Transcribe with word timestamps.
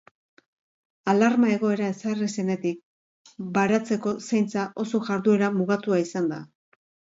Alarma-egoera 1.11 1.89
ezarri 1.95 2.29
zenetik, 2.37 2.81
baratzeko 3.59 4.15
zaintza 4.31 4.67
oso 4.87 5.05
jarduera 5.13 5.53
mugatua 5.61 6.03
izan 6.09 6.35
da. 6.35 6.45